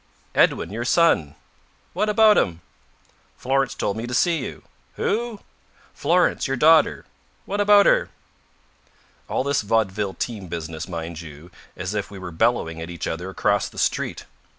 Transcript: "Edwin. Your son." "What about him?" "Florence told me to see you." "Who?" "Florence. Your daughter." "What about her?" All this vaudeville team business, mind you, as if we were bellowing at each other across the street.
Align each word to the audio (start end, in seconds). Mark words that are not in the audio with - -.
"Edwin. 0.33 0.71
Your 0.71 0.83
son." 0.83 1.35
"What 1.93 2.09
about 2.09 2.35
him?" 2.35 2.61
"Florence 3.37 3.75
told 3.75 3.97
me 3.97 4.07
to 4.07 4.15
see 4.15 4.39
you." 4.43 4.63
"Who?" 4.95 5.41
"Florence. 5.93 6.47
Your 6.47 6.57
daughter." 6.57 7.05
"What 7.45 7.61
about 7.61 7.85
her?" 7.85 8.09
All 9.29 9.43
this 9.43 9.61
vaudeville 9.61 10.15
team 10.15 10.47
business, 10.47 10.87
mind 10.87 11.21
you, 11.21 11.51
as 11.77 11.93
if 11.93 12.09
we 12.09 12.17
were 12.17 12.31
bellowing 12.31 12.81
at 12.81 12.89
each 12.89 13.05
other 13.05 13.29
across 13.29 13.69
the 13.69 13.77
street. 13.77 14.25